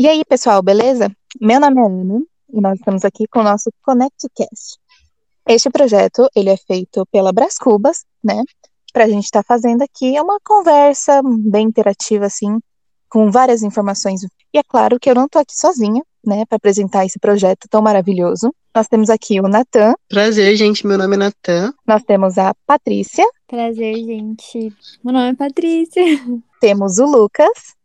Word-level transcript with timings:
E 0.00 0.06
aí, 0.06 0.24
pessoal, 0.24 0.62
beleza? 0.62 1.10
Meu 1.40 1.58
nome 1.58 1.80
é 1.80 1.84
Ana 1.84 2.22
e 2.54 2.60
nós 2.60 2.78
estamos 2.78 3.04
aqui 3.04 3.26
com 3.26 3.40
o 3.40 3.42
nosso 3.42 3.68
ConnectCast. 3.82 4.78
Este 5.44 5.68
projeto, 5.70 6.28
ele 6.36 6.50
é 6.50 6.56
feito 6.56 7.04
pela 7.10 7.32
Brás 7.32 7.58
Cubas, 7.58 8.04
né? 8.22 8.44
Para 8.92 9.06
a 9.06 9.08
gente 9.08 9.24
estar 9.24 9.42
tá 9.42 9.46
fazendo 9.48 9.82
aqui 9.82 10.12
uma 10.20 10.38
conversa 10.44 11.20
bem 11.24 11.66
interativa, 11.66 12.26
assim, 12.26 12.60
com 13.08 13.28
várias 13.28 13.64
informações. 13.64 14.22
E 14.54 14.58
é 14.58 14.62
claro 14.62 15.00
que 15.00 15.10
eu 15.10 15.16
não 15.16 15.24
estou 15.24 15.42
aqui 15.42 15.58
sozinha, 15.58 16.04
né, 16.24 16.44
para 16.46 16.54
apresentar 16.54 17.04
esse 17.04 17.18
projeto 17.18 17.66
tão 17.68 17.82
maravilhoso. 17.82 18.54
Nós 18.72 18.86
temos 18.86 19.10
aqui 19.10 19.40
o 19.40 19.48
Natan. 19.48 19.94
Prazer, 20.08 20.54
gente. 20.54 20.86
Meu 20.86 20.96
nome 20.96 21.16
é 21.16 21.18
Natan. 21.18 21.74
Nós 21.84 22.04
temos 22.04 22.38
a 22.38 22.54
Patrícia. 22.64 23.26
Prazer, 23.48 23.96
gente. 23.96 24.72
Meu 25.02 25.12
nome 25.12 25.30
é 25.30 25.34
Patrícia. 25.34 26.04
Temos 26.60 26.98
o 26.98 27.04
Lucas. 27.04 27.76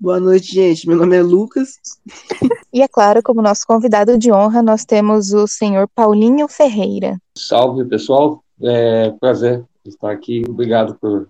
Boa 0.00 0.20
noite, 0.20 0.54
gente. 0.54 0.86
Meu 0.86 0.96
nome 0.96 1.16
é 1.16 1.22
Lucas. 1.22 1.70
E 2.72 2.82
é 2.82 2.86
claro, 2.86 3.20
como 3.22 3.42
nosso 3.42 3.66
convidado 3.66 4.16
de 4.16 4.32
honra, 4.32 4.62
nós 4.62 4.84
temos 4.84 5.32
o 5.32 5.48
senhor 5.48 5.88
Paulinho 5.88 6.46
Ferreira. 6.46 7.20
Salve, 7.36 7.84
pessoal. 7.84 8.44
É 8.62 9.10
prazer 9.18 9.64
estar 9.84 10.12
aqui. 10.12 10.44
Obrigado 10.48 10.94
por, 11.00 11.28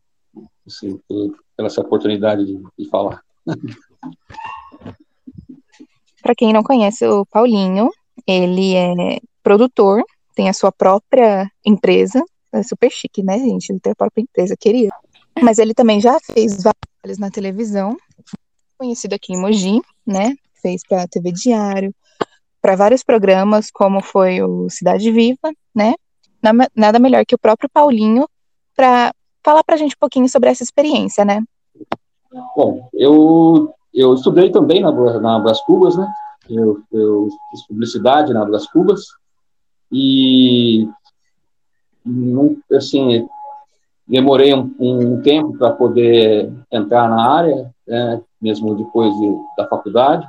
assim, 0.66 1.00
por 1.08 1.34
pela 1.56 1.66
essa 1.66 1.80
oportunidade 1.80 2.44
de, 2.44 2.62
de 2.78 2.88
falar. 2.88 3.22
Para 6.22 6.34
quem 6.36 6.52
não 6.52 6.62
conhece 6.62 7.06
o 7.06 7.24
Paulinho, 7.26 7.90
ele 8.26 8.74
é 8.74 9.18
produtor, 9.42 10.04
tem 10.34 10.48
a 10.48 10.52
sua 10.52 10.70
própria 10.70 11.50
empresa. 11.64 12.22
É 12.52 12.62
super 12.62 12.90
chique, 12.90 13.22
né, 13.22 13.38
gente? 13.38 13.70
Ele 13.70 13.80
tem 13.80 13.92
a 13.92 13.96
própria 13.96 14.22
empresa, 14.22 14.54
queria. 14.56 14.90
Mas 15.42 15.58
ele 15.58 15.74
também 15.74 16.00
já 16.00 16.18
fez 16.20 16.62
vários 16.62 17.18
na 17.18 17.30
televisão, 17.30 17.96
conhecido 18.78 19.14
aqui 19.14 19.32
em 19.32 19.40
Mogi, 19.40 19.80
né? 20.06 20.36
Fez 20.62 20.82
para 20.88 21.02
a 21.02 21.08
TV 21.08 21.32
Diário, 21.32 21.94
para 22.62 22.76
vários 22.76 23.02
programas, 23.02 23.70
como 23.70 24.00
foi 24.00 24.42
o 24.42 24.70
Cidade 24.70 25.10
Viva, 25.10 25.52
né? 25.74 25.94
Nada 26.74 26.98
melhor 26.98 27.26
que 27.26 27.34
o 27.34 27.38
próprio 27.38 27.68
Paulinho 27.68 28.28
para 28.76 29.12
falar 29.44 29.64
para 29.64 29.74
a 29.74 29.78
gente 29.78 29.94
um 29.96 30.00
pouquinho 30.00 30.28
sobre 30.28 30.50
essa 30.50 30.62
experiência, 30.62 31.24
né? 31.24 31.42
Bom, 32.56 32.88
eu, 32.94 33.74
eu 33.92 34.14
estudei 34.14 34.50
também 34.50 34.80
na, 34.80 34.92
na 35.20 35.38
Bras 35.40 35.60
Cubas, 35.62 35.96
né? 35.96 36.10
Eu, 36.48 36.80
eu 36.92 37.28
fiz 37.50 37.66
publicidade 37.66 38.32
na 38.32 38.44
Bras 38.44 38.66
Cubas 38.66 39.06
e, 39.90 40.88
assim, 42.72 43.26
demorei 44.08 44.54
um, 44.54 44.74
um 44.80 45.20
tempo 45.20 45.56
para 45.58 45.70
poder 45.70 46.50
entrar 46.72 47.08
na 47.08 47.30
área, 47.30 47.70
né, 47.86 48.20
mesmo 48.40 48.74
depois 48.74 49.12
de, 49.14 49.36
da 49.56 49.68
faculdade, 49.68 50.26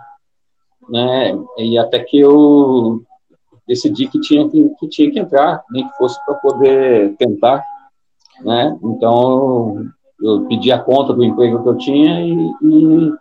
né, 0.89 1.31
e 1.57 1.77
até 1.77 1.99
que 1.99 2.19
eu 2.19 3.01
decidi 3.67 4.07
que 4.07 4.19
tinha 4.19 4.49
que, 4.49 4.69
que 4.79 4.87
tinha 4.87 5.11
que 5.11 5.19
entrar, 5.19 5.63
nem 5.71 5.87
que 5.87 5.95
fosse 5.95 6.19
para 6.25 6.35
poder 6.35 7.15
tentar, 7.15 7.63
né, 8.41 8.77
então 8.83 9.85
eu 10.21 10.45
pedi 10.47 10.71
a 10.71 10.79
conta 10.79 11.13
do 11.13 11.23
emprego 11.23 11.63
que 11.63 11.69
eu 11.69 11.77
tinha 11.77 12.21
e, 12.21 12.33
e, 12.61 13.13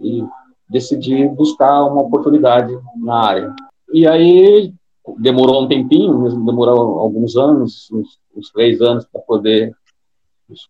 e 0.00 0.24
decidi 0.70 1.28
buscar 1.28 1.84
uma 1.84 2.02
oportunidade 2.02 2.74
na 2.96 3.26
área. 3.26 3.54
E 3.92 4.06
aí 4.06 4.72
demorou 5.18 5.62
um 5.62 5.68
tempinho, 5.68 6.18
mesmo 6.18 6.44
demorou 6.44 6.98
alguns 6.98 7.36
anos, 7.36 7.90
uns, 7.92 8.18
uns 8.34 8.50
três 8.50 8.80
anos 8.80 9.06
para 9.06 9.20
poder 9.22 9.74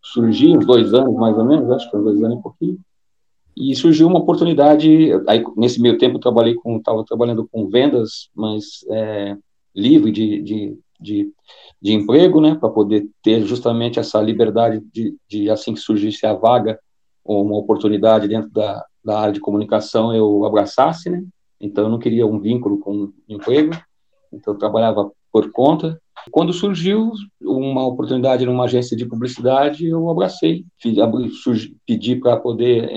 surgir, 0.03 0.57
uns 0.57 0.65
dois 0.65 0.93
anos 0.93 1.15
mais 1.15 1.37
ou 1.37 1.45
menos, 1.45 1.69
acho 1.71 1.89
que 1.89 1.97
uns 1.97 2.03
dois 2.03 2.17
anos 2.23 2.35
e 2.35 2.39
um 2.39 2.41
pouquinho, 2.41 2.79
e 3.57 3.75
surgiu 3.75 4.07
uma 4.07 4.19
oportunidade, 4.19 5.11
aí 5.27 5.43
nesse 5.57 5.81
meio 5.81 5.97
tempo 5.97 6.19
trabalhei 6.19 6.55
com, 6.55 6.77
estava 6.77 7.03
trabalhando 7.03 7.47
com 7.51 7.67
vendas, 7.67 8.29
mas 8.33 8.85
é, 8.89 9.35
livre 9.75 10.11
de, 10.11 10.41
de, 10.41 10.79
de, 10.99 11.33
de, 11.81 11.93
emprego, 11.93 12.39
né, 12.39 12.55
para 12.55 12.69
poder 12.69 13.07
ter 13.21 13.41
justamente 13.41 13.99
essa 13.99 14.21
liberdade 14.21 14.81
de, 14.93 15.15
de, 15.27 15.49
assim 15.49 15.73
que 15.73 15.79
surgisse 15.79 16.25
a 16.25 16.33
vaga 16.33 16.79
ou 17.23 17.43
uma 17.43 17.57
oportunidade 17.57 18.27
dentro 18.27 18.49
da, 18.49 18.85
da 19.03 19.19
área 19.19 19.33
de 19.33 19.41
comunicação, 19.41 20.15
eu 20.15 20.45
abraçasse, 20.45 21.09
né, 21.09 21.23
então 21.59 21.85
eu 21.85 21.89
não 21.89 21.99
queria 21.99 22.25
um 22.25 22.39
vínculo 22.39 22.79
com 22.79 23.11
emprego, 23.27 23.71
então 24.31 24.53
eu 24.53 24.57
trabalhava 24.57 25.11
por 25.31 25.51
conta, 25.51 25.99
quando 26.31 26.53
surgiu 26.53 27.11
uma 27.41 27.85
oportunidade 27.85 28.45
numa 28.45 28.65
agência 28.65 28.95
de 28.95 29.05
publicidade, 29.05 29.87
eu 29.87 30.09
abracei, 30.09 30.65
pedi 31.85 32.15
para 32.15 32.37
poder 32.37 32.89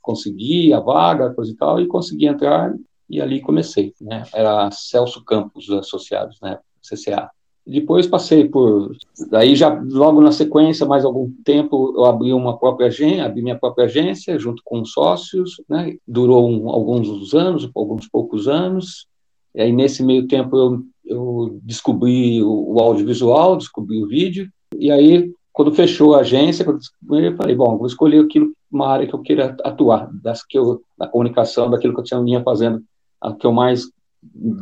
conseguir 0.00 0.72
a 0.72 0.80
vaga, 0.80 1.32
coisa 1.32 1.50
e 1.50 1.56
tal, 1.56 1.80
e 1.80 1.86
consegui 1.86 2.26
entrar 2.26 2.74
e 3.08 3.20
ali 3.20 3.40
comecei. 3.40 3.92
Né? 4.00 4.24
Era 4.34 4.70
Celso 4.70 5.24
Campos 5.24 5.70
Associados, 5.70 6.38
né? 6.40 6.58
CCA. 6.82 7.30
Depois 7.66 8.06
passei 8.06 8.46
por, 8.46 8.94
daí 9.30 9.56
já 9.56 9.70
logo 9.70 10.20
na 10.20 10.32
sequência, 10.32 10.84
mais 10.84 11.02
algum 11.02 11.32
tempo, 11.42 11.94
eu 11.96 12.04
abri 12.04 12.30
uma 12.30 12.58
própria 12.58 12.88
agência, 12.88 13.24
abri 13.24 13.40
minha 13.40 13.58
própria 13.58 13.86
agência 13.86 14.38
junto 14.38 14.60
com 14.62 14.84
sócios, 14.84 15.54
né? 15.66 15.96
Durou 16.06 16.50
um, 16.50 16.68
alguns 16.68 17.32
anos, 17.32 17.70
alguns 17.74 18.06
poucos 18.06 18.48
anos. 18.48 19.06
E 19.54 19.62
aí 19.62 19.72
nesse 19.72 20.02
meio 20.02 20.26
tempo 20.26 20.56
eu 20.56 20.84
eu 21.04 21.58
descobri 21.62 22.42
o, 22.42 22.74
o, 22.74 22.80
audiovisual, 22.80 23.56
descobri 23.56 24.02
o 24.02 24.08
vídeo, 24.08 24.48
e 24.76 24.90
aí, 24.90 25.32
quando 25.52 25.74
fechou 25.74 26.14
a 26.14 26.20
agência, 26.20 26.64
eu 26.64 27.36
falei, 27.36 27.54
bom, 27.54 27.76
vou 27.76 27.86
escolher 27.86 28.24
aquilo, 28.24 28.52
uma 28.70 28.88
área 28.88 29.06
que 29.06 29.14
eu 29.14 29.20
queira 29.20 29.56
atuar, 29.62 30.10
das 30.12 30.44
que 30.44 30.58
eu, 30.58 30.82
da 30.98 31.06
comunicação, 31.06 31.70
daquilo 31.70 31.94
que 31.94 32.00
eu 32.00 32.04
tinha 32.04 32.22
vinha 32.22 32.42
fazendo, 32.42 32.82
a 33.20 33.32
que 33.32 33.46
eu 33.46 33.52
mais 33.52 33.88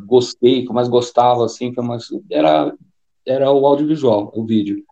gostei, 0.07 0.63
que 0.63 0.71
eu 0.71 0.75
mais 0.75 0.89
gostava, 0.89 1.45
assim, 1.45 1.73
que 1.73 1.79
eu 1.79 1.85
mais, 1.85 2.05
era, 2.31 2.75
era 3.27 3.51
o 3.51 3.67
audiovisual, 3.67 4.33
o 4.35 4.45
vídeo. 4.45 4.83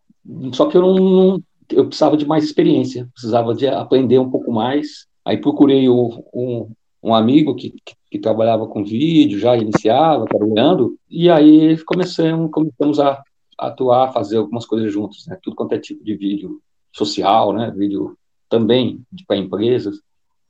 Só 0.53 0.67
que 0.67 0.77
eu 0.77 0.82
não, 0.82 0.94
não 0.94 1.43
eu 1.72 1.87
precisava 1.87 2.17
de 2.17 2.27
mais 2.27 2.44
experiência, 2.44 3.09
precisava 3.12 3.55
de 3.55 3.67
aprender 3.67 4.19
um 4.19 4.31
pouco 4.31 4.53
mais, 4.53 5.06
aí 5.25 5.37
procurei 5.37 5.88
o, 5.88 6.25
um, 6.34 6.71
um 7.03 7.15
amigo 7.15 7.55
que, 7.55 7.75
que 8.11 8.19
trabalhava 8.19 8.66
com 8.66 8.84
vídeo, 8.84 9.38
já 9.38 9.56
iniciava 9.56 10.27
trabalhando, 10.27 10.99
e 11.09 11.31
aí 11.31 11.77
começamos, 11.84 12.50
começamos 12.50 13.00
a 13.00 13.22
atuar, 13.59 14.12
fazer 14.12 14.38
algumas 14.38 14.66
coisas 14.66 14.93
juntos, 14.93 15.27
né? 15.27 15.38
tudo 15.43 15.56
quanto 15.56 15.75
é 15.75 15.78
tipo 15.78 16.03
de 16.05 16.16
vídeo 16.16 16.61
social, 16.93 17.53
né? 17.53 17.71
vídeo 17.71 18.16
também 18.49 19.00
para 19.27 19.37
empresas. 19.37 20.00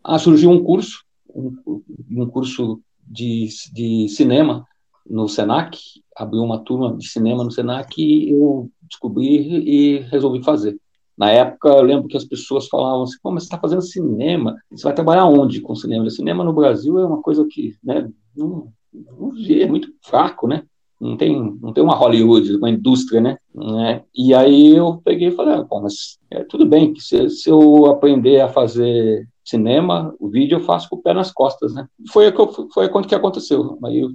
Ah, 0.02 0.18
surgiu 0.18 0.50
um 0.50 0.62
curso, 0.62 1.04
um, 1.34 1.82
um 2.10 2.26
curso 2.26 2.80
de, 3.06 3.48
de 3.72 4.08
cinema 4.08 4.66
no 5.06 5.28
Senac, 5.28 5.78
abriu 6.16 6.42
uma 6.42 6.60
turma 6.60 6.96
de 6.96 7.08
cinema 7.08 7.42
no 7.42 7.50
Senac 7.50 8.00
e 8.00 8.30
eu 8.30 8.70
descobri 8.82 9.36
e 9.36 9.98
resolvi 10.00 10.42
fazer. 10.42 10.78
Na 11.20 11.30
época, 11.30 11.68
eu 11.68 11.82
lembro 11.82 12.08
que 12.08 12.16
as 12.16 12.24
pessoas 12.24 12.66
falavam 12.66 13.02
assim, 13.02 13.18
mas 13.24 13.42
você 13.42 13.48
está 13.48 13.58
fazendo 13.58 13.82
cinema, 13.82 14.56
você 14.70 14.84
vai 14.84 14.94
trabalhar 14.94 15.26
onde 15.26 15.60
com 15.60 15.74
cinema? 15.74 16.06
O 16.06 16.10
cinema 16.10 16.42
no 16.42 16.54
Brasil 16.54 16.98
é 16.98 17.04
uma 17.04 17.20
coisa 17.20 17.46
que 17.46 17.74
né, 17.84 18.08
não, 18.34 18.72
não, 18.90 19.30
é 19.50 19.66
muito 19.66 19.92
fraco, 20.02 20.48
né? 20.48 20.62
Não 20.98 21.18
tem, 21.18 21.58
não 21.60 21.74
tem 21.74 21.84
uma 21.84 21.94
Hollywood, 21.94 22.56
uma 22.56 22.70
indústria, 22.70 23.20
né? 23.20 23.36
né? 23.54 24.02
E 24.14 24.32
aí 24.32 24.74
eu 24.74 24.98
peguei 25.04 25.28
e 25.28 25.32
falei, 25.32 25.56
ah, 25.56 25.64
Pô, 25.64 25.82
mas 25.82 26.18
é, 26.30 26.42
tudo 26.42 26.64
bem, 26.64 26.94
que 26.94 27.02
se, 27.02 27.28
se 27.28 27.50
eu 27.50 27.84
aprender 27.84 28.40
a 28.40 28.48
fazer 28.48 29.28
cinema, 29.44 30.14
o 30.18 30.30
vídeo 30.30 30.56
eu 30.56 30.64
faço 30.64 30.88
com 30.88 30.96
o 30.96 31.02
pé 31.02 31.12
nas 31.12 31.30
costas, 31.30 31.74
né? 31.74 31.86
Foi 32.10 32.28
o 32.28 32.32
que, 32.32 32.72
foi 32.72 32.86
o 32.86 33.02
que 33.02 33.14
aconteceu. 33.14 33.78
Aí, 33.84 34.08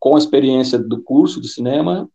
com 0.00 0.16
a 0.16 0.18
experiência 0.18 0.76
do 0.76 1.00
curso 1.04 1.40
de 1.40 1.46
cinema, 1.46 2.10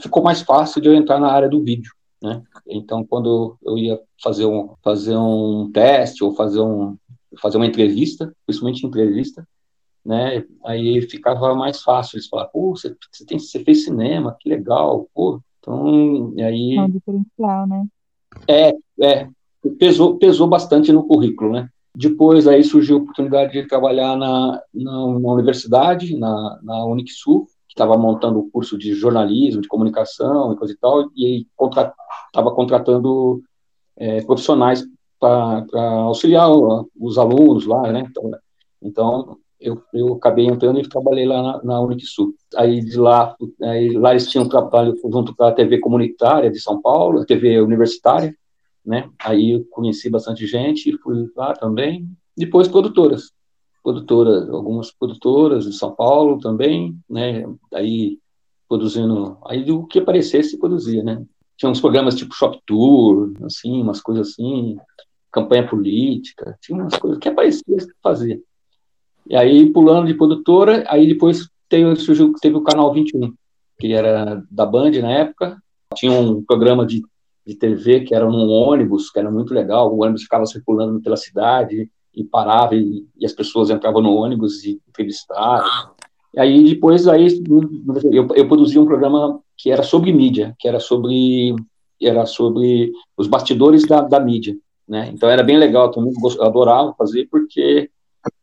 ficou 0.00 0.22
mais 0.22 0.40
fácil 0.40 0.80
de 0.80 0.88
eu 0.88 0.94
entrar 0.94 1.20
na 1.20 1.30
área 1.30 1.48
do 1.48 1.62
vídeo. 1.62 1.92
Né? 2.22 2.42
Então, 2.66 3.04
quando 3.04 3.56
eu 3.62 3.78
ia 3.78 3.98
fazer 4.22 4.44
um, 4.44 4.74
fazer 4.82 5.16
um 5.16 5.70
teste 5.72 6.22
ou 6.22 6.34
fazer, 6.34 6.60
um, 6.60 6.96
fazer 7.40 7.56
uma 7.56 7.66
entrevista, 7.66 8.34
principalmente 8.46 8.86
entrevista, 8.86 9.46
né? 10.04 10.44
Aí 10.64 11.00
ficava 11.02 11.54
mais 11.54 11.82
fácil 11.82 12.16
eles 12.16 12.28
falar, 12.28 12.46
pô, 12.46 12.70
você, 12.70 12.94
você, 13.12 13.24
tem, 13.24 13.38
você 13.38 13.62
fez 13.62 13.84
cinema, 13.84 14.36
que 14.38 14.48
legal, 14.48 15.08
pô. 15.14 15.40
Então, 15.58 16.34
aí... 16.38 16.76
É 16.76 16.82
um 16.82 16.90
diferencial, 16.90 17.66
né? 17.66 17.86
É, 18.48 18.72
é. 19.02 19.28
Pesou, 19.78 20.16
pesou 20.16 20.48
bastante 20.48 20.90
no 20.90 21.06
currículo, 21.06 21.52
né? 21.52 21.68
Depois 21.94 22.46
aí 22.46 22.62
surgiu 22.64 22.96
a 22.96 23.00
oportunidade 23.00 23.52
de 23.52 23.66
trabalhar 23.66 24.16
na, 24.16 24.62
na, 24.72 24.92
na 25.20 25.32
universidade, 25.32 26.16
na, 26.16 26.58
na 26.62 26.84
Unixul, 26.84 27.44
que 27.68 27.74
estava 27.74 27.96
montando 27.98 28.38
o 28.38 28.50
curso 28.50 28.78
de 28.78 28.94
jornalismo, 28.94 29.60
de 29.60 29.68
comunicação 29.68 30.52
e 30.52 30.56
coisa 30.56 30.72
e 30.72 30.76
tal, 30.76 31.10
e 31.14 31.26
aí 31.26 31.46
estava 32.30 32.50
contra, 32.50 32.78
contratando 32.78 33.42
é, 33.96 34.22
profissionais 34.22 34.84
para 35.18 35.66
auxiliar 36.04 36.48
os 36.50 37.18
alunos 37.18 37.66
lá, 37.66 37.92
né? 37.92 38.06
Então, 38.08 38.30
então 38.82 39.38
eu, 39.60 39.82
eu 39.92 40.14
acabei 40.14 40.46
entrando 40.46 40.80
e 40.80 40.88
trabalhei 40.88 41.26
lá 41.26 41.42
na, 41.42 41.62
na 41.62 41.80
Unixul. 41.80 42.34
Aí 42.56 42.80
de 42.80 42.96
lá, 42.98 43.36
aí, 43.62 43.90
lá 43.90 44.12
eles 44.12 44.28
tinham 44.28 44.48
trabalho 44.48 44.96
junto 45.12 45.36
com 45.36 45.44
a 45.44 45.52
TV 45.52 45.78
comunitária 45.78 46.50
de 46.50 46.58
São 46.58 46.80
Paulo, 46.80 47.20
a 47.20 47.26
TV 47.26 47.60
universitária, 47.60 48.34
né? 48.84 49.10
Aí 49.22 49.52
eu 49.52 49.66
conheci 49.70 50.08
bastante 50.08 50.46
gente, 50.46 50.96
fui 50.98 51.28
lá 51.36 51.52
também. 51.52 52.08
Depois 52.34 52.66
produtoras, 52.68 53.32
produtoras, 53.82 54.48
algumas 54.48 54.90
produtoras 54.90 55.66
de 55.66 55.74
São 55.74 55.94
Paulo 55.94 56.38
também, 56.38 56.96
né? 57.08 57.44
Aí 57.74 58.18
produzindo, 58.66 59.36
aí 59.46 59.70
o 59.70 59.84
que 59.84 59.98
aparecesse 59.98 60.58
produzia, 60.58 61.02
né? 61.02 61.22
Tinha 61.60 61.70
uns 61.70 61.80
programas 61.80 62.14
tipo 62.14 62.34
Shop 62.34 62.58
Tour, 62.64 63.34
assim, 63.44 63.82
umas 63.82 64.00
coisas 64.00 64.30
assim, 64.30 64.78
campanha 65.30 65.68
política, 65.68 66.56
tinha 66.58 66.80
umas 66.80 66.96
coisas 66.96 67.18
que 67.18 67.28
aparecia 67.28 67.76
fazia. 68.02 68.40
E 69.28 69.36
aí 69.36 69.70
pulando 69.70 70.06
de 70.06 70.14
produtora, 70.14 70.84
aí 70.88 71.06
depois 71.06 71.50
teve, 71.68 71.94
surgiu, 71.96 72.32
teve 72.40 72.56
o 72.56 72.62
canal 72.62 72.94
21, 72.94 73.34
que 73.78 73.92
era 73.92 74.42
da 74.50 74.64
Band 74.64 74.92
na 75.02 75.10
época, 75.10 75.62
tinha 75.94 76.10
um 76.10 76.42
programa 76.42 76.86
de, 76.86 77.02
de 77.46 77.54
TV 77.54 78.00
que 78.00 78.14
era 78.14 78.24
num 78.24 78.48
ônibus, 78.48 79.10
que 79.10 79.18
era 79.18 79.30
muito 79.30 79.52
legal, 79.52 79.92
o 79.92 80.02
ônibus 80.02 80.22
ficava 80.22 80.46
circulando 80.46 80.98
pela 81.02 81.16
cidade, 81.18 81.90
e 82.14 82.24
parava 82.24 82.74
e, 82.74 83.06
e, 83.18 83.26
as 83.26 83.34
pessoas 83.34 83.68
entravam 83.68 84.00
no 84.00 84.14
ônibus 84.14 84.64
e 84.64 84.80
entrevistavam. 84.88 85.68
E 86.34 86.40
aí 86.40 86.64
depois 86.64 87.06
aí 87.06 87.28
eu, 88.10 88.28
eu 88.34 88.48
produzi 88.48 88.78
um 88.78 88.86
programa 88.86 89.40
que 89.60 89.70
era 89.70 89.82
sobre 89.82 90.12
mídia, 90.12 90.54
que 90.58 90.66
era 90.66 90.80
sobre 90.80 91.54
era 92.02 92.24
sobre 92.24 92.90
os 93.14 93.26
bastidores 93.26 93.86
da, 93.86 94.00
da 94.00 94.18
mídia, 94.18 94.56
né? 94.88 95.10
Então 95.12 95.28
era 95.28 95.42
bem 95.42 95.58
legal, 95.58 95.90
também 95.90 96.14
eu 96.14 96.42
adorava 96.42 96.94
fazer 96.96 97.28
porque 97.30 97.90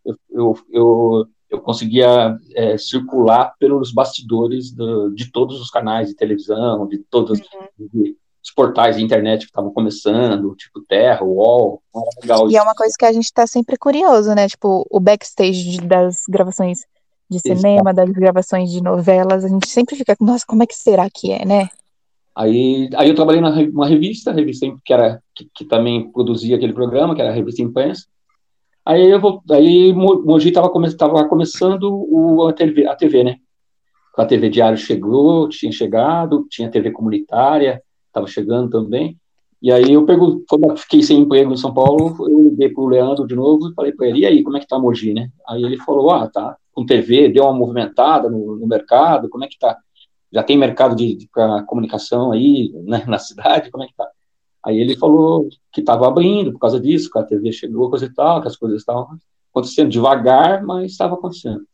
eu, 0.06 0.16
eu, 0.30 0.60
eu, 0.70 1.28
eu 1.50 1.62
conseguia 1.62 2.38
é, 2.54 2.78
circular 2.78 3.56
pelos 3.60 3.92
bastidores 3.92 4.72
do, 4.72 5.10
de 5.10 5.32
todos 5.32 5.60
os 5.60 5.72
canais 5.72 6.10
de 6.10 6.16
televisão, 6.16 6.88
de 6.88 7.00
todos 7.00 7.40
uhum. 7.40 7.90
de, 7.92 8.16
os 8.44 8.52
portais 8.52 8.96
de 8.96 9.04
internet 9.04 9.40
que 9.40 9.48
estavam 9.48 9.72
começando, 9.72 10.56
tipo 10.56 10.82
Terra, 10.88 11.24
UOL, 11.24 11.82
legal. 12.22 12.50
E 12.52 12.56
é 12.56 12.62
uma 12.62 12.76
coisa 12.76 12.94
que 12.98 13.06
a 13.06 13.12
gente 13.12 13.26
está 13.26 13.48
sempre 13.48 13.76
curioso, 13.76 14.36
né? 14.36 14.48
Tipo, 14.48 14.86
o 14.90 15.00
backstage 15.00 15.80
das 15.80 16.22
gravações 16.30 16.82
de 17.30 17.40
cinema, 17.40 17.94
das 17.94 18.10
gravações 18.10 18.72
de 18.72 18.82
novelas, 18.82 19.44
a 19.44 19.48
gente 19.48 19.68
sempre 19.68 19.96
fica, 19.96 20.16
nossa, 20.20 20.46
como 20.48 20.64
é 20.64 20.68
que 20.68 20.76
será 20.76 21.10
que 21.10 21.32
é, 21.32 21.46
né? 21.46 21.70
Aí, 22.36 22.90
aí 22.96 23.10
eu 23.10 23.16
trabalhei 23.16 23.42
numa 23.42 23.88
revista, 23.88 24.32
revista 24.32 24.68
que 24.86 24.94
era 24.94 25.22
que, 25.34 25.50
que 25.54 25.66
também 25.66 26.12
produzia 26.12 26.56
aquele 26.56 26.74
programa, 26.74 27.16
que 27.16 27.22
era 27.22 27.32
a 27.32 27.34
revista 27.34 27.64
Imprensa. 27.64 28.06
Aí 28.86 29.10
eu 29.10 29.20
vou, 29.20 29.42
aí 29.52 29.92
Mogi 29.92 30.50
estava 30.50 30.70
come, 30.70 30.88
começando 31.28 31.92
o, 31.92 32.48
a, 32.48 32.54
TV, 32.54 32.88
a 32.88 32.96
TV, 32.96 33.24
né? 33.24 33.38
A 34.16 34.26
TV 34.26 34.50
Diário 34.50 34.78
chegou, 34.78 35.50
tinha 35.50 35.72
chegado, 35.72 36.48
tinha 36.50 36.72
TV 36.72 36.92
comunitária, 36.92 37.82
estava 38.08 38.28
chegando 38.28 38.70
também. 38.70 39.18
E 39.62 39.72
aí 39.72 39.92
eu 39.92 40.06
pego, 40.06 40.44
quando 40.48 40.70
eu 40.70 40.78
fiquei 40.78 41.02
sem 41.02 41.20
emprego 41.20 41.52
em 41.52 41.58
São 41.58 41.74
Paulo, 41.74 42.16
eu 42.30 42.50
liguei 42.50 42.70
para 42.70 42.84
o 42.84 42.88
Leandro 42.88 43.26
de 43.26 43.36
novo 43.36 43.70
e 43.70 43.74
falei 43.74 43.92
para 43.92 44.08
ele, 44.08 44.20
e 44.20 44.26
aí, 44.26 44.44
como 44.44 44.58
é 44.58 44.60
que 44.60 44.68
tá 44.68 44.78
Mogi, 44.78 45.14
né? 45.14 45.30
Aí 45.48 45.64
ele 45.64 45.78
falou, 45.78 46.12
ah, 46.12 46.28
tá 46.28 46.56
com 46.74 46.86
TV, 46.86 47.30
deu 47.30 47.44
uma 47.44 47.54
movimentada 47.54 48.30
no, 48.30 48.56
no 48.56 48.68
mercado, 48.68 49.30
como 49.30 49.44
é 49.44 49.48
que 49.48 49.58
tá? 49.58 49.76
Já 50.32 50.44
tem 50.44 50.58
mercado 50.58 50.96
de, 50.96 51.16
de 51.16 51.30
comunicação 51.66 52.32
aí 52.32 52.72
né, 52.86 53.04
na 53.08 53.18
cidade, 53.18 53.72
como 53.72 53.84
é 53.84 53.88
que 53.88 53.96
tá? 53.96 54.08
Aí 54.64 54.78
ele 54.80 54.96
falou 54.96 55.48
que 55.72 55.80
estava 55.80 56.08
abrindo 56.08 56.52
por 56.52 56.60
causa 56.60 56.80
disso, 56.80 57.10
que 57.10 57.18
a 57.18 57.24
TV 57.24 57.52
chegou, 57.52 57.90
coisa 57.90 58.06
e 58.06 58.14
tal, 58.14 58.42
que 58.42 58.48
as 58.48 58.58
coisas 58.58 58.80
estavam 58.80 59.08
acontecendo 59.52 59.90
devagar, 59.90 60.64
mas 60.64 60.92
estava 60.92 61.16
acontecendo. 61.16 61.66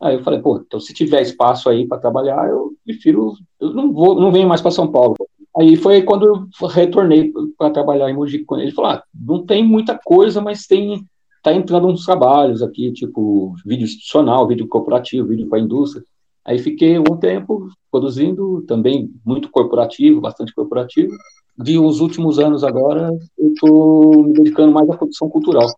Aí 0.00 0.16
eu 0.16 0.22
falei, 0.22 0.40
pô, 0.40 0.58
então 0.58 0.78
se 0.78 0.92
tiver 0.92 1.22
espaço 1.22 1.70
aí 1.70 1.86
para 1.86 1.98
trabalhar, 1.98 2.48
eu 2.48 2.72
prefiro, 2.84 3.32
eu 3.58 3.72
não 3.72 3.92
vou, 3.92 4.20
não 4.20 4.30
venho 4.30 4.48
mais 4.48 4.60
para 4.60 4.70
São 4.70 4.90
Paulo. 4.90 5.14
Aí 5.58 5.76
foi 5.76 6.02
quando 6.02 6.24
eu 6.24 6.68
retornei 6.68 7.32
para 7.56 7.70
trabalhar 7.70 8.08
em 8.10 8.14
Mogi. 8.14 8.44
Ele 8.52 8.72
falou: 8.72 8.92
ah, 8.92 9.02
não 9.12 9.44
tem 9.44 9.64
muita 9.66 9.98
coisa, 9.98 10.40
mas 10.40 10.66
tem 10.66 11.04
tá 11.42 11.52
entrando 11.52 11.86
uns 11.86 12.04
trabalhos 12.04 12.62
aqui, 12.62 12.92
tipo 12.92 13.54
vídeo 13.64 13.84
institucional, 13.84 14.46
vídeo 14.46 14.68
corporativo, 14.68 15.28
vídeo 15.28 15.48
para 15.48 15.58
a 15.58 15.62
indústria. 15.62 16.04
Aí 16.44 16.58
fiquei 16.58 16.98
um 16.98 17.16
tempo 17.16 17.68
produzindo, 17.90 18.62
também 18.62 19.10
muito 19.24 19.50
corporativo, 19.50 20.20
bastante 20.20 20.54
corporativo. 20.54 21.14
De 21.56 21.78
uns 21.78 22.00
últimos 22.00 22.38
anos 22.38 22.62
agora, 22.62 23.10
eu 23.36 23.52
estou 23.52 24.24
me 24.24 24.32
dedicando 24.32 24.72
mais 24.72 24.88
à 24.88 24.96
produção 24.96 25.28
cultural. 25.28 25.68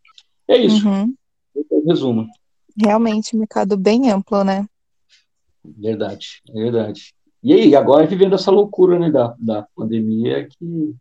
É 0.46 0.56
isso. 0.58 0.86
Uhum. 0.86 1.14
É 1.56 1.88
resumo. 1.88 2.26
Realmente, 2.76 3.36
mercado 3.36 3.76
bem 3.76 4.10
amplo, 4.10 4.44
né? 4.44 4.66
Verdade, 5.64 6.42
verdade. 6.52 7.12
E 7.42 7.52
aí, 7.52 7.74
agora 7.74 8.06
vivendo 8.06 8.34
essa 8.34 8.50
loucura 8.50 8.98
né, 8.98 9.10
da, 9.10 9.34
da 9.38 9.66
pandemia 9.74 10.46
que. 10.46 10.94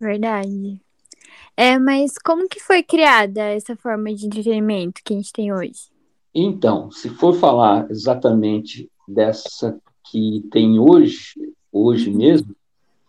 Verdade. 0.00 0.80
É, 1.56 1.78
mas 1.78 2.18
como 2.18 2.48
que 2.48 2.60
foi 2.60 2.82
criada 2.82 3.42
essa 3.42 3.76
forma 3.76 4.12
de 4.14 4.26
entretenimento 4.26 5.00
que 5.04 5.12
a 5.14 5.16
gente 5.16 5.32
tem 5.32 5.52
hoje? 5.52 5.92
Então, 6.34 6.90
se 6.90 7.08
for 7.10 7.34
falar 7.34 7.88
exatamente 7.90 8.90
dessa 9.06 9.78
que 10.10 10.44
tem 10.50 10.78
hoje, 10.80 11.34
hoje 11.70 12.10
uhum. 12.10 12.16
mesmo, 12.16 12.56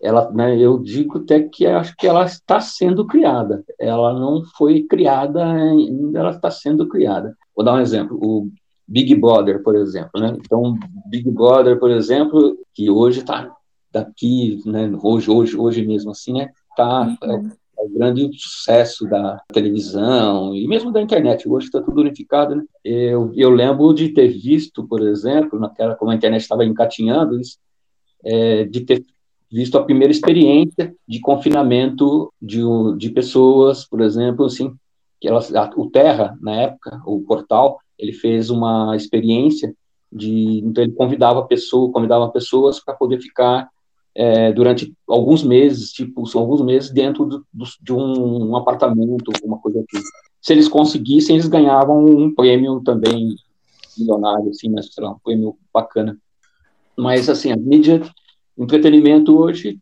ela, 0.01 0.29
né, 0.31 0.57
eu 0.57 0.77
digo 0.77 1.17
até 1.17 1.41
que 1.41 1.65
acho 1.65 1.95
que 1.97 2.05
ela 2.05 2.25
está 2.25 2.59
sendo 2.59 3.07
criada. 3.07 3.63
Ela 3.79 4.13
não 4.13 4.43
foi 4.43 4.83
criada 4.83 5.43
ainda, 5.43 6.19
ela 6.19 6.31
está 6.31 6.51
sendo 6.51 6.87
criada. 6.87 7.35
Vou 7.55 7.65
dar 7.65 7.73
um 7.73 7.79
exemplo. 7.79 8.17
O 8.21 8.51
Big 8.87 9.15
Brother, 9.15 9.63
por 9.63 9.75
exemplo, 9.75 10.21
né? 10.21 10.35
Então, 10.37 10.77
Big 11.07 11.29
Brother, 11.31 11.79
por 11.79 11.89
exemplo, 11.89 12.57
que 12.73 12.89
hoje 12.89 13.19
está 13.19 13.51
daqui, 13.91 14.61
né? 14.65 14.91
Hoje, 15.01 15.29
hoje, 15.29 15.57
hoje 15.57 15.85
mesmo 15.85 16.11
assim, 16.11 16.33
né? 16.33 16.49
Tá 16.75 17.01
uhum. 17.23 17.31
é, 17.31 17.81
é 17.81 17.83
o 17.83 17.89
grande 17.89 18.29
sucesso 18.37 19.07
da 19.07 19.41
televisão 19.51 20.55
e 20.55 20.67
mesmo 20.67 20.91
da 20.91 21.01
internet. 21.01 21.47
Hoje 21.47 21.67
está 21.67 21.81
tudo 21.81 22.01
unificado, 22.01 22.55
né? 22.55 22.63
Eu, 22.83 23.31
eu 23.35 23.49
lembro 23.49 23.93
de 23.93 24.09
ter 24.09 24.27
visto, 24.27 24.85
por 24.87 25.01
exemplo, 25.01 25.59
naquela 25.59 25.95
como 25.95 26.11
a 26.11 26.15
internet 26.15 26.41
estava 26.41 26.65
encatinhando, 26.65 27.39
isso, 27.39 27.57
é, 28.23 28.65
de 28.65 28.81
ter 28.81 29.03
visto 29.51 29.77
a 29.77 29.83
primeira 29.83 30.11
experiência 30.11 30.93
de 31.07 31.19
confinamento 31.19 32.31
de, 32.41 32.61
de 32.97 33.09
pessoas, 33.09 33.85
por 33.85 34.01
exemplo, 34.01 34.45
assim, 34.45 34.75
que 35.19 35.27
elas, 35.27 35.51
o 35.75 35.89
Terra 35.89 36.37
na 36.41 36.55
época, 36.55 37.01
o 37.05 37.21
portal 37.21 37.79
ele 37.97 38.13
fez 38.13 38.49
uma 38.49 38.95
experiência 38.95 39.73
de 40.11 40.59
então 40.63 40.83
ele 40.83 40.93
convidava 40.93 41.45
pessoa, 41.45 41.91
convidava 41.91 42.29
pessoas 42.29 42.79
para 42.79 42.93
poder 42.93 43.19
ficar 43.19 43.69
é, 44.15 44.53
durante 44.53 44.93
alguns 45.07 45.43
meses, 45.43 45.91
tipo, 45.91 46.23
alguns 46.37 46.61
meses 46.61 46.89
dentro 46.89 47.25
do, 47.25 47.45
do, 47.53 47.65
de 47.81 47.91
um, 47.91 48.51
um, 48.51 48.55
apartamento, 48.55 49.31
alguma 49.35 49.59
coisa 49.59 49.79
assim. 49.79 50.03
Se 50.41 50.53
eles 50.53 50.69
conseguissem, 50.69 51.35
eles 51.35 51.49
ganhavam 51.49 52.05
um 52.05 52.33
prêmio 52.33 52.81
também 52.81 53.35
milionário, 53.97 54.49
assim, 54.49 54.69
mas 54.69 54.93
sei 54.93 55.03
lá, 55.03 55.11
um 55.11 55.19
prêmio 55.19 55.57
bacana. 55.73 56.17
Mas 56.97 57.27
assim, 57.29 57.51
a 57.51 57.57
mídia, 57.57 58.01
entretenimento 58.57 59.37
hoje, 59.37 59.79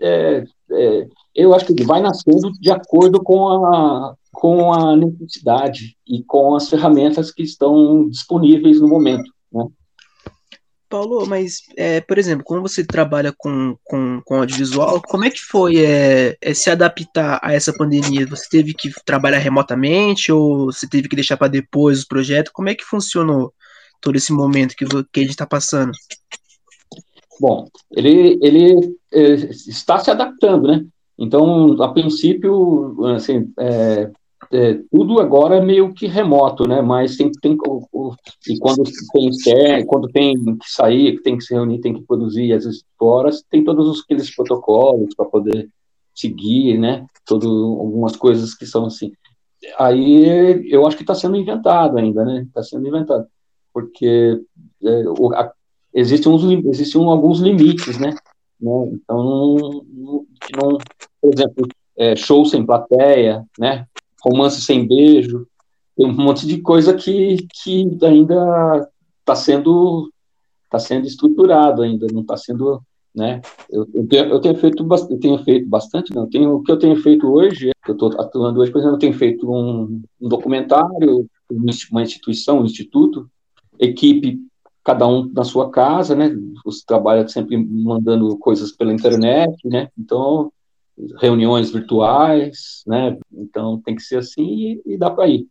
é, 0.00 0.44
é, 0.70 1.08
eu 1.34 1.52
acho 1.52 1.66
que 1.66 1.84
vai 1.84 2.00
nascendo 2.00 2.52
de 2.52 2.70
acordo 2.70 3.20
com 3.22 3.64
a 3.64 4.14
com 4.34 4.72
a 4.72 4.96
necessidade 4.96 5.96
e 6.06 6.22
com 6.24 6.54
as 6.54 6.68
ferramentas 6.68 7.30
que 7.30 7.42
estão 7.42 8.08
disponíveis 8.08 8.80
no 8.80 8.88
momento. 8.88 9.30
Né? 9.52 9.64
Paulo, 10.88 11.26
mas, 11.26 11.62
é, 11.76 12.00
por 12.00 12.18
exemplo, 12.18 12.44
quando 12.44 12.62
você 12.62 12.84
trabalha 12.84 13.34
com, 13.36 13.76
com, 13.82 14.20
com 14.24 14.36
audiovisual, 14.36 15.00
como 15.02 15.24
é 15.24 15.30
que 15.30 15.40
foi 15.40 15.78
é, 15.78 16.36
é, 16.40 16.54
se 16.54 16.70
adaptar 16.70 17.40
a 17.42 17.52
essa 17.52 17.72
pandemia? 17.72 18.26
Você 18.26 18.48
teve 18.48 18.74
que 18.74 18.90
trabalhar 19.04 19.38
remotamente 19.38 20.30
ou 20.30 20.66
você 20.66 20.88
teve 20.88 21.08
que 21.08 21.16
deixar 21.16 21.36
para 21.36 21.48
depois 21.48 22.02
o 22.02 22.08
projeto? 22.08 22.50
Como 22.52 22.68
é 22.68 22.74
que 22.74 22.84
funcionou 22.84 23.52
todo 24.00 24.16
esse 24.16 24.32
momento 24.32 24.76
que, 24.76 24.84
que 24.84 25.20
a 25.20 25.22
gente 25.22 25.30
está 25.30 25.46
passando? 25.46 25.92
Bom, 27.40 27.66
ele, 27.90 28.38
ele 28.42 28.96
é, 29.12 29.34
está 29.68 29.98
se 29.98 30.10
adaptando, 30.10 30.68
né? 30.68 30.84
Então, 31.18 31.80
a 31.82 31.92
princípio, 31.92 32.96
assim, 33.16 33.52
é, 33.58 34.10
é, 34.54 34.80
tudo 34.88 35.20
agora 35.20 35.56
é 35.56 35.60
meio 35.60 35.92
que 35.92 36.06
remoto, 36.06 36.68
né? 36.68 36.80
Mas 36.80 37.16
tem, 37.16 37.28
tem 37.32 37.56
e 38.48 38.58
quando 38.60 38.84
tem 39.12 39.84
quando 39.84 40.08
tem 40.08 40.34
que 40.56 40.70
sair, 40.70 41.20
tem 41.22 41.36
que 41.36 41.42
se 41.42 41.52
reunir, 41.52 41.80
tem 41.80 41.92
que 41.92 42.02
produzir, 42.02 42.48
vezes 42.48 42.84
fora, 42.96 43.30
tem 43.50 43.64
todos 43.64 44.02
aqueles 44.02 44.32
protocolos 44.32 45.12
para 45.16 45.26
poder 45.26 45.68
seguir, 46.14 46.78
né? 46.78 47.04
Todo, 47.26 47.48
algumas 47.80 48.14
coisas 48.14 48.54
que 48.54 48.64
são 48.64 48.86
assim. 48.86 49.10
Aí 49.76 50.70
eu 50.70 50.86
acho 50.86 50.96
que 50.96 51.02
está 51.02 51.16
sendo 51.16 51.36
inventado 51.36 51.98
ainda, 51.98 52.24
né? 52.24 52.42
Está 52.42 52.62
sendo 52.62 52.86
inventado, 52.86 53.26
porque 53.72 54.40
é, 54.84 55.04
o, 55.18 55.34
a, 55.34 55.52
existem, 55.92 56.30
uns, 56.30 56.44
existem 56.66 57.04
alguns 57.04 57.40
limites, 57.40 57.98
né? 57.98 58.14
né? 58.60 58.90
Então, 58.92 59.24
não, 59.24 60.26
não, 60.56 60.78
por 61.20 61.34
exemplo, 61.34 61.66
é, 61.96 62.14
show 62.14 62.44
sem 62.44 62.64
plateia, 62.64 63.44
né? 63.58 63.84
Romance 64.24 64.60
sem 64.62 64.86
beijo, 64.86 65.46
tem 65.96 66.06
um 66.06 66.12
monte 66.12 66.46
de 66.46 66.60
coisa 66.60 66.94
que, 66.94 67.46
que 67.52 67.98
ainda 68.02 68.88
está 69.20 69.34
sendo 69.34 70.10
está 70.64 70.78
sendo 70.78 71.06
estruturado 71.06 71.82
ainda, 71.82 72.06
não 72.12 72.22
está 72.22 72.36
sendo, 72.36 72.82
né? 73.14 73.40
Eu, 73.70 73.86
eu, 73.94 74.06
tenho, 74.08 74.24
eu 74.24 74.40
tenho 74.40 74.56
feito 74.56 74.86
eu 75.10 75.20
tenho 75.20 75.38
feito 75.44 75.68
bastante, 75.68 76.12
não. 76.12 76.28
Tenho, 76.28 76.56
o 76.56 76.62
que 76.62 76.72
eu 76.72 76.78
tenho 76.78 76.96
feito 76.96 77.28
hoje, 77.28 77.70
que 77.84 77.90
eu 77.90 77.94
estou 77.94 78.20
atuando 78.20 78.60
hoje, 78.60 78.72
por 78.72 78.78
exemplo, 78.78 78.96
eu 78.96 79.00
tenho 79.00 79.14
feito 79.14 79.48
um, 79.48 80.02
um 80.20 80.28
documentário 80.28 81.28
uma 81.50 82.02
instituição, 82.02 82.60
um 82.60 82.64
instituto, 82.64 83.28
equipe 83.78 84.40
cada 84.82 85.06
um 85.06 85.30
na 85.32 85.44
sua 85.44 85.70
casa, 85.70 86.14
né? 86.14 86.30
Você 86.64 86.82
trabalha 86.86 87.26
sempre 87.26 87.56
mandando 87.56 88.36
coisas 88.38 88.70
pela 88.70 88.92
internet, 88.92 89.56
né? 89.66 89.88
Então, 89.98 90.52
reuniões 91.20 91.70
virtuais, 91.70 92.82
né? 92.86 93.16
Então, 93.32 93.80
tem 93.84 93.94
que 93.94 94.02
ser 94.02 94.18
assim 94.18 94.42
e, 94.42 94.82
e 94.94 94.98
dá 94.98 95.10
para 95.10 95.28
ir. 95.28 95.46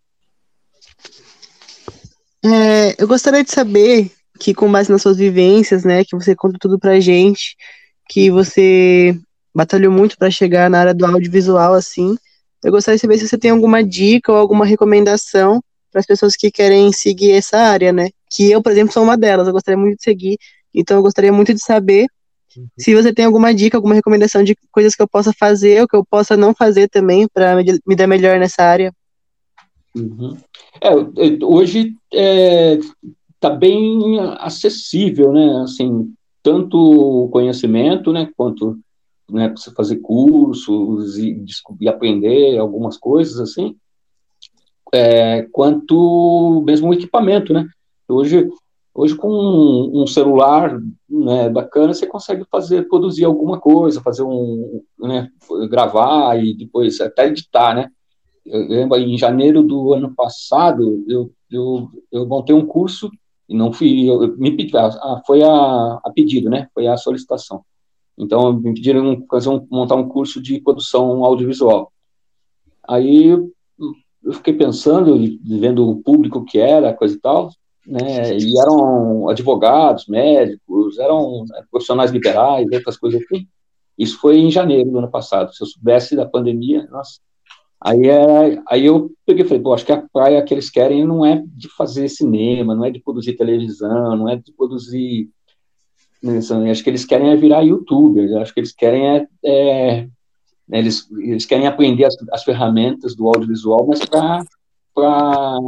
É, 2.45 3.01
eu 3.01 3.07
gostaria 3.07 3.43
de 3.43 3.51
saber 3.51 4.11
que, 4.39 4.53
com 4.53 4.71
base 4.71 4.91
nas 4.91 5.01
suas 5.01 5.17
vivências, 5.17 5.83
né, 5.83 6.03
que 6.03 6.15
você 6.15 6.35
conta 6.35 6.57
tudo 6.59 6.77
pra 6.77 6.99
gente, 6.99 7.55
que 8.09 8.29
você 8.29 9.17
batalhou 9.55 9.91
muito 9.91 10.17
para 10.17 10.31
chegar 10.31 10.69
na 10.69 10.79
área 10.79 10.93
do 10.93 11.05
audiovisual, 11.05 11.73
assim. 11.73 12.17
Eu 12.63 12.71
gostaria 12.71 12.97
de 12.97 13.01
saber 13.01 13.17
se 13.17 13.27
você 13.27 13.37
tem 13.37 13.51
alguma 13.51 13.83
dica 13.83 14.31
ou 14.31 14.37
alguma 14.37 14.65
recomendação 14.65 15.61
para 15.91 15.99
as 15.99 16.05
pessoas 16.05 16.35
que 16.35 16.49
querem 16.49 16.91
seguir 16.91 17.31
essa 17.31 17.57
área, 17.57 17.93
né? 17.93 18.09
Que 18.31 18.51
eu, 18.51 18.61
por 18.61 18.71
exemplo, 18.71 18.91
sou 18.91 19.03
uma 19.03 19.15
delas, 19.15 19.47
eu 19.47 19.53
gostaria 19.53 19.77
muito 19.77 19.97
de 19.97 20.03
seguir, 20.03 20.37
então 20.73 20.97
eu 20.97 21.03
gostaria 21.03 21.31
muito 21.31 21.53
de 21.53 21.63
saber. 21.63 22.07
Se 22.77 22.95
você 22.95 23.13
tem 23.13 23.25
alguma 23.25 23.53
dica, 23.53 23.77
alguma 23.77 23.95
recomendação 23.95 24.43
de 24.43 24.55
coisas 24.71 24.95
que 24.95 25.01
eu 25.01 25.07
possa 25.07 25.31
fazer 25.33 25.81
ou 25.81 25.87
que 25.87 25.95
eu 25.95 26.05
possa 26.05 26.35
não 26.37 26.53
fazer 26.53 26.89
também 26.89 27.27
para 27.27 27.55
me, 27.55 27.95
dar 27.95 28.07
melhor 28.07 28.39
nessa 28.39 28.63
área. 28.63 28.93
Uhum. 29.95 30.35
É, 30.81 30.89
hoje 31.45 31.95
é, 32.13 32.79
tá 33.39 33.49
bem 33.49 34.19
acessível, 34.39 35.31
né? 35.31 35.61
Assim, 35.63 36.13
tanto 36.41 36.77
o 36.77 37.29
conhecimento, 37.29 38.11
né, 38.11 38.29
quanto 38.35 38.77
né, 39.29 39.49
você 39.49 39.71
fazer 39.71 39.97
cursos 39.97 41.17
e 41.17 41.33
descobrir, 41.33 41.87
aprender 41.87 42.57
algumas 42.57 42.97
coisas 42.97 43.39
assim, 43.39 43.75
é, 44.93 45.43
quanto 45.51 46.63
mesmo 46.65 46.89
o 46.89 46.93
equipamento, 46.93 47.53
né? 47.53 47.67
Hoje, 48.07 48.47
hoje 48.93 49.15
com 49.15 49.29
um, 49.29 50.03
um 50.03 50.07
celular 50.07 50.79
né, 51.09 51.49
bacana, 51.49 51.93
você 51.93 52.05
consegue 52.05 52.45
fazer, 52.49 52.87
produzir 52.87 53.25
alguma 53.25 53.59
coisa, 53.59 54.01
fazer 54.01 54.23
um, 54.23 54.83
né, 54.99 55.29
gravar 55.69 56.37
e 56.37 56.53
depois 56.53 57.01
até 57.01 57.27
editar, 57.27 57.73
né? 57.73 57.89
Eu 58.45 58.67
lembro, 58.67 58.97
em 58.97 59.17
janeiro 59.17 59.63
do 59.63 59.93
ano 59.93 60.13
passado, 60.13 61.03
eu, 61.07 61.31
eu, 61.49 61.89
eu 62.11 62.27
montei 62.27 62.53
um 62.53 62.65
curso 62.65 63.09
e 63.47 63.55
não 63.55 63.71
fui, 63.71 64.09
eu, 64.09 64.37
me 64.37 64.51
pedi, 64.51 64.73
foi 65.25 65.41
a, 65.43 66.01
a 66.03 66.11
pedido, 66.13 66.49
né? 66.49 66.67
Foi 66.73 66.85
a 66.87 66.97
solicitação. 66.97 67.63
Então, 68.17 68.53
me 68.53 68.73
pediram 68.73 69.25
fazer 69.29 69.49
um, 69.49 69.65
montar 69.71 69.95
um 69.95 70.07
curso 70.07 70.41
de 70.41 70.59
produção 70.59 71.23
audiovisual. 71.23 71.91
Aí 72.87 73.27
eu 73.27 74.33
fiquei 74.33 74.53
pensando, 74.53 75.17
vendo 75.41 75.89
o 75.89 76.03
público 76.03 76.43
que 76.43 76.59
era, 76.59 76.93
coisa 76.93 77.15
e 77.15 77.19
tal, 77.19 77.49
né, 77.85 78.37
e 78.37 78.59
eram 78.59 79.27
advogados, 79.29 80.07
médicos, 80.07 80.97
eram 80.97 81.45
né, 81.47 81.63
profissionais 81.69 82.11
liberais, 82.11 82.67
outras 82.71 82.97
coisas 82.97 83.21
assim. 83.21 83.47
Isso 83.97 84.19
foi 84.19 84.37
em 84.37 84.49
janeiro 84.49 84.89
do 84.89 84.97
ano 84.97 85.11
passado. 85.11 85.53
Se 85.53 85.61
eu 85.61 85.67
soubesse 85.67 86.15
da 86.15 86.25
pandemia, 86.25 86.87
nossa. 86.89 87.19
Aí, 87.79 88.07
é, 88.07 88.61
aí 88.69 88.85
eu 88.85 89.11
peguei 89.25 89.43
e 89.43 89.47
falei, 89.47 89.61
pô, 89.61 89.73
acho 89.73 89.85
que 89.85 89.91
a 89.91 90.03
praia 90.13 90.41
que 90.41 90.53
eles 90.53 90.69
querem 90.69 91.05
não 91.05 91.25
é 91.25 91.43
de 91.45 91.67
fazer 91.67 92.07
cinema, 92.07 92.73
não 92.73 92.85
é 92.85 92.89
de 92.89 93.01
produzir 93.01 93.35
televisão, 93.35 94.15
não 94.15 94.29
é 94.29 94.37
de 94.37 94.53
produzir. 94.53 95.29
Né, 96.21 96.39
acho 96.71 96.81
que 96.81 96.89
eles 96.89 97.03
querem 97.03 97.31
é 97.31 97.35
virar 97.35 97.61
youtubers, 97.61 98.31
acho 98.33 98.53
que 98.53 98.61
eles 98.61 98.71
querem 98.71 99.17
é, 99.17 99.27
é 99.43 100.07
né, 100.65 100.79
eles, 100.79 101.05
eles 101.11 101.45
querem 101.45 101.67
aprender 101.67 102.05
as, 102.05 102.15
as 102.31 102.43
ferramentas 102.45 103.13
do 103.13 103.27
audiovisual, 103.27 103.85
mas 103.85 103.99
para 104.05 105.59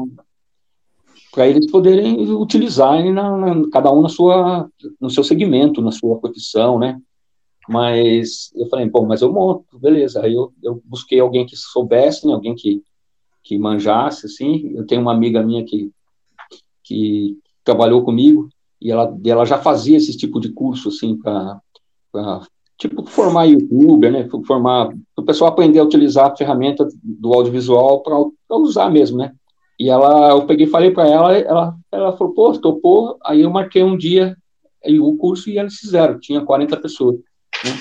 para 1.35 1.49
eles 1.49 1.69
poderem 1.69 2.31
utilizar 2.31 3.03
na, 3.11 3.37
na, 3.37 3.69
cada 3.69 3.91
um 3.91 4.01
na 4.01 4.07
sua, 4.07 4.69
no 5.01 5.09
seu 5.09 5.21
segmento, 5.21 5.81
na 5.81 5.91
sua 5.91 6.17
profissão, 6.17 6.79
né? 6.79 6.97
Mas 7.67 8.53
eu 8.55 8.69
falei, 8.69 8.89
bom, 8.89 9.05
mas 9.05 9.21
eu 9.21 9.33
monto, 9.33 9.77
beleza. 9.77 10.21
Aí 10.21 10.33
eu, 10.33 10.53
eu 10.63 10.81
busquei 10.85 11.19
alguém 11.19 11.45
que 11.45 11.57
soubesse, 11.57 12.25
né, 12.25 12.31
alguém 12.31 12.55
que, 12.55 12.81
que 13.43 13.57
manjasse, 13.57 14.27
assim. 14.27 14.71
Eu 14.75 14.87
tenho 14.87 15.01
uma 15.01 15.11
amiga 15.11 15.43
minha 15.43 15.65
que, 15.65 15.91
que 16.81 17.37
trabalhou 17.65 18.05
comigo 18.05 18.47
e 18.81 18.89
ela, 18.89 19.13
ela 19.25 19.45
já 19.45 19.57
fazia 19.57 19.97
esse 19.97 20.15
tipo 20.15 20.39
de 20.39 20.53
curso, 20.53 20.87
assim, 20.87 21.17
para 21.17 21.59
tipo 22.77 23.05
formar 23.07 23.43
youtuber, 23.45 24.09
né? 24.09 24.29
Formar 24.47 24.89
o 25.17 25.23
pessoal 25.23 25.51
aprender 25.51 25.79
a 25.79 25.83
utilizar 25.83 26.31
a 26.31 26.37
ferramenta 26.37 26.87
do 27.03 27.33
audiovisual 27.33 28.01
para 28.01 28.57
usar 28.57 28.89
mesmo, 28.89 29.17
né? 29.17 29.33
E 29.79 29.89
ela, 29.89 30.29
eu 30.29 30.45
peguei, 30.45 30.67
falei 30.67 30.91
para 30.91 31.07
ela, 31.07 31.37
ela, 31.37 31.75
ela 31.91 32.17
falou, 32.17 32.33
pô, 32.33 32.57
topou. 32.57 33.17
Aí 33.23 33.41
eu 33.41 33.49
marquei 33.49 33.83
um 33.83 33.97
dia 33.97 34.35
aí, 34.83 34.99
o 34.99 35.15
curso 35.17 35.49
e 35.49 35.57
eles 35.57 35.75
fizeram. 35.75 36.19
Tinha 36.19 36.41
40 36.41 36.77
pessoas. 36.77 37.15
Né? 37.63 37.71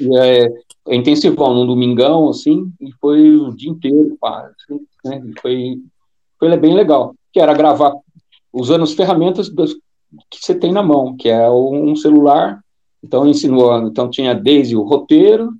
E 0.00 0.18
é, 0.18 0.48
é 0.88 0.94
intensivão, 0.94 1.54
num 1.54 1.66
domingão, 1.66 2.28
assim, 2.28 2.70
e 2.80 2.92
foi 3.00 3.36
o 3.36 3.54
dia 3.54 3.70
inteiro, 3.70 4.16
pá, 4.20 4.50
assim, 4.54 4.86
né? 5.04 5.22
Foi, 5.40 5.78
foi 6.38 6.56
bem 6.56 6.74
legal. 6.74 7.14
Que 7.32 7.40
era 7.40 7.54
gravar 7.54 7.92
usando 8.52 8.84
as 8.84 8.92
ferramentas 8.92 9.48
que 9.48 10.38
você 10.40 10.54
tem 10.54 10.72
na 10.72 10.82
mão, 10.82 11.16
que 11.16 11.28
é 11.28 11.50
um 11.50 11.96
celular 11.96 12.60
então, 13.06 13.26
ensinou, 13.26 13.86
então 13.86 14.10
tinha 14.10 14.34
desde 14.34 14.76
o 14.76 14.82
roteiro, 14.82 15.52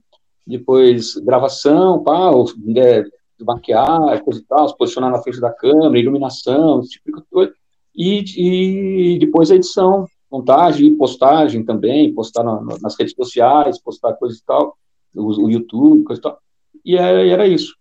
depois 0.45 1.15
gravação, 1.17 2.03
pá, 2.03 2.31
né, 2.59 3.05
maquiar, 3.45 4.23
coisa 4.23 4.41
e 4.41 4.45
tal, 4.45 4.69
se 4.69 4.77
posicionar 4.77 5.11
na 5.11 5.23
frente 5.23 5.41
da 5.41 5.53
câmera, 5.53 5.99
iluminação, 5.99 6.81
esse 6.81 6.91
tipo 6.93 7.21
de 7.21 7.27
coisa, 7.31 7.53
e, 7.95 9.15
e 9.15 9.19
depois 9.19 9.51
a 9.51 9.55
edição, 9.55 10.07
montagem 10.31 10.89
e 10.89 10.97
postagem 10.97 11.65
também, 11.65 12.15
postar 12.15 12.43
na, 12.43 12.61
nas 12.81 12.99
redes 12.99 13.15
sociais, 13.15 13.81
postar 13.81 14.15
coisa 14.15 14.37
e 14.37 14.43
tal, 14.47 14.77
o, 15.15 15.45
o 15.45 15.51
YouTube, 15.51 16.05
coisa 16.05 16.21
e 16.21 16.23
tal, 16.23 16.39
e 16.85 16.97
era, 16.97 17.27
era 17.27 17.47
isso. 17.47 17.75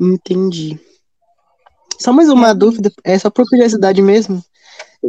Entendi. 0.00 0.78
Só 1.98 2.12
mais 2.12 2.28
uma 2.28 2.54
dúvida, 2.54 2.90
é 3.04 3.18
só 3.18 3.30
por 3.30 3.48
curiosidade 3.48 4.02
mesmo. 4.02 4.42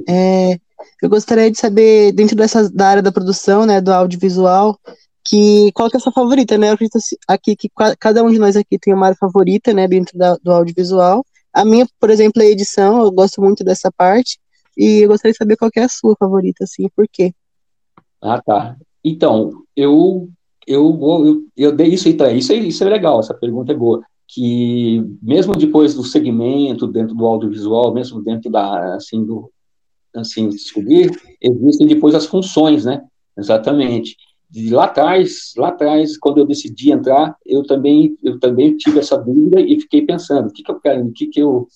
É, 0.07 0.57
eu 1.01 1.09
gostaria 1.09 1.51
de 1.51 1.57
saber, 1.57 2.11
dentro 2.13 2.35
dessa 2.35 2.69
da 2.69 2.87
área 2.87 3.03
da 3.03 3.11
produção, 3.11 3.65
né, 3.65 3.81
do 3.81 3.93
audiovisual, 3.93 4.79
que 5.27 5.71
qual 5.73 5.89
que 5.89 5.97
é 5.97 5.99
a 5.99 6.01
sua 6.01 6.11
favorita, 6.13 6.57
né? 6.57 6.69
Eu 6.69 6.73
acredito 6.73 6.97
aqui 7.27 7.55
que 7.55 7.69
cada 7.99 8.23
um 8.23 8.31
de 8.31 8.39
nós 8.39 8.55
aqui 8.55 8.79
tem 8.79 8.93
uma 8.93 9.07
área 9.07 9.17
favorita, 9.19 9.73
né, 9.73 9.87
dentro 9.87 10.17
da, 10.17 10.37
do 10.37 10.51
audiovisual. 10.51 11.25
A 11.53 11.65
minha, 11.65 11.85
por 11.99 12.09
exemplo, 12.09 12.41
é 12.41 12.45
a 12.45 12.49
edição, 12.49 13.01
eu 13.01 13.11
gosto 13.11 13.41
muito 13.41 13.63
dessa 13.63 13.91
parte, 13.91 14.39
e 14.77 15.03
eu 15.03 15.09
gostaria 15.09 15.33
de 15.33 15.37
saber 15.37 15.57
qual 15.57 15.69
é 15.75 15.83
a 15.83 15.89
sua 15.89 16.15
favorita, 16.17 16.63
assim, 16.63 16.87
por 16.95 17.05
quê? 17.11 17.33
Ah, 18.21 18.41
tá. 18.41 18.77
Então, 19.03 19.63
eu 19.75 20.29
eu 20.65 20.93
vou 20.95 21.25
eu, 21.25 21.43
eu 21.55 21.71
dei 21.75 21.87
isso 21.87 22.07
então, 22.09 22.29
isso 22.31 22.51
é, 22.51 22.55
isso 22.55 22.83
é 22.83 22.89
legal, 22.89 23.19
essa 23.19 23.33
pergunta 23.33 23.71
é 23.71 23.75
boa, 23.75 24.01
que 24.27 25.03
mesmo 25.21 25.55
depois 25.55 25.93
do 25.93 26.03
segmento 26.03 26.87
dentro 26.87 27.15
do 27.15 27.25
audiovisual, 27.25 27.93
mesmo 27.93 28.21
dentro 28.21 28.51
da 28.51 28.95
assim 28.95 29.25
do 29.25 29.51
assim, 30.15 30.49
descobrir, 30.49 31.11
existem 31.41 31.85
depois 31.85 32.15
as 32.15 32.25
funções, 32.25 32.85
né? 32.85 33.03
Exatamente. 33.37 34.15
De 34.49 34.69
lá 34.69 34.85
atrás, 34.85 35.53
lá 35.57 35.69
atrás, 35.69 36.17
quando 36.17 36.37
eu 36.37 36.45
decidi 36.45 36.91
entrar, 36.91 37.35
eu 37.45 37.63
também, 37.63 38.17
eu 38.23 38.39
também 38.39 38.75
tive 38.77 38.99
essa 38.99 39.17
dúvida 39.17 39.59
e 39.59 39.79
fiquei 39.81 40.05
pensando, 40.05 40.47
o 40.47 40.53
que, 40.53 40.63
que 40.63 40.71
eu 40.71 40.79
quero, 40.79 41.05
o 41.05 41.11
que, 41.11 41.27
que 41.27 41.39
eu 41.41 41.67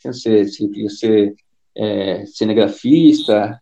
quero 0.00 0.14
ser, 0.14 0.46
se 0.46 0.68
eu 0.76 0.90
ser 0.90 1.34
é, 1.74 2.26
cinegrafista. 2.26 3.60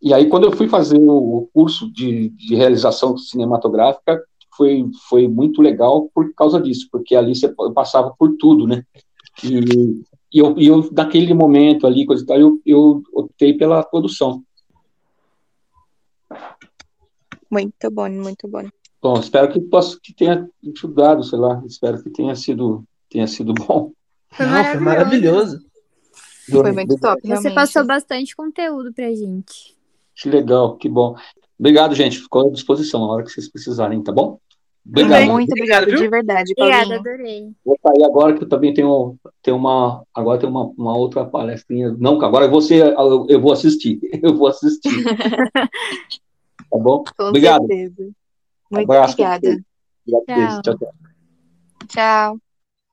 E 0.00 0.12
aí, 0.12 0.28
quando 0.28 0.44
eu 0.44 0.52
fui 0.52 0.68
fazer 0.68 0.98
o 1.00 1.48
curso 1.54 1.90
de, 1.92 2.28
de 2.30 2.54
realização 2.54 3.16
cinematográfica, 3.16 4.22
foi, 4.54 4.84
foi 5.08 5.26
muito 5.26 5.62
legal 5.62 6.10
por 6.14 6.34
causa 6.34 6.60
disso, 6.60 6.88
porque 6.92 7.16
ali 7.16 7.34
você 7.34 7.48
passava 7.74 8.14
por 8.18 8.36
tudo, 8.36 8.66
né? 8.66 8.84
E 9.42 10.02
e 10.32 10.38
eu, 10.38 10.54
e 10.56 10.66
eu 10.66 10.88
naquele 10.92 11.34
momento 11.34 11.86
ali, 11.86 12.06
coisa 12.06 12.22
e 12.22 12.26
tal, 12.26 12.38
eu, 12.38 12.60
eu 12.64 13.02
optei 13.12 13.52
pela 13.52 13.82
produção. 13.82 14.42
Muito 17.52 17.90
bom, 17.90 18.08
muito 18.08 18.48
bom. 18.48 18.66
Bom, 19.02 19.20
espero 19.20 19.52
que 19.52 19.60
possa 19.60 19.98
que 20.02 20.14
tenha 20.14 20.48
ajudado, 20.74 21.22
sei 21.22 21.38
lá, 21.38 21.62
espero 21.66 22.02
que 22.02 22.08
tenha 22.08 22.34
sido 22.34 22.82
tenha 23.10 23.26
sido 23.26 23.52
bom. 23.52 23.92
Foi 24.30 24.46
Não, 24.46 24.52
maravilhoso. 24.52 24.80
Foi 24.80 24.88
maravilhoso. 24.88 25.60
Foi 26.50 26.72
muito 26.72 26.98
top, 26.98 27.20
realmente. 27.22 27.50
Você 27.50 27.54
passou 27.54 27.84
bastante 27.84 28.34
conteúdo 28.34 28.90
pra 28.94 29.10
gente. 29.10 29.76
Que 30.16 30.30
legal, 30.30 30.76
que 30.78 30.88
bom. 30.88 31.14
Obrigado, 31.58 31.94
gente. 31.94 32.20
Ficou 32.20 32.48
à 32.48 32.50
disposição 32.50 33.00
na 33.00 33.12
hora 33.12 33.22
que 33.22 33.30
vocês 33.30 33.50
precisarem, 33.50 34.02
tá 34.02 34.12
bom? 34.12 34.38
Obrigado. 34.86 35.26
Muito 35.26 35.52
obrigado, 35.52 35.86
de 35.86 36.08
verdade. 36.08 36.52
Obrigada, 36.56 36.94
adorei. 36.96 37.52
Vou 37.62 37.78
sair 37.82 38.04
agora 38.04 38.34
que 38.34 38.44
eu 38.44 38.48
também 38.48 38.72
tenho, 38.72 39.16
tenho 39.42 39.58
uma. 39.58 40.02
Agora 40.14 40.40
tem 40.40 40.48
uma, 40.48 40.64
uma 40.76 40.96
outra 40.96 41.24
palestrinha. 41.24 41.94
Não, 41.98 42.20
agora 42.22 42.48
você 42.48 42.82
eu, 42.82 43.26
eu 43.28 43.40
vou 43.40 43.52
assistir. 43.52 44.00
Eu 44.22 44.34
vou 44.34 44.48
assistir. 44.48 44.90
tá 46.72 46.78
bom? 46.78 47.04
Com 47.16 47.24
obrigado. 47.28 47.66
Certeza. 47.66 48.10
Muito 48.70 48.90
Abraço 48.90 49.12
obrigada. 49.12 49.64
Tchau. 50.26 50.62
tchau. 50.62 50.94
tchau. 51.88 52.41